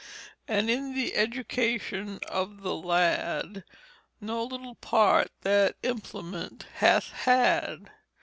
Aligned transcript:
And 0.47 0.67
in 0.67 0.95
the 0.95 1.13
education 1.13 2.17
of 2.27 2.63
the 2.63 2.73
lad, 2.73 3.63
No 4.19 4.43
little 4.43 4.73
part 4.73 5.31
that 5.41 5.75
implement 5.83 6.65
hath 6.77 7.11
had. 7.11 7.91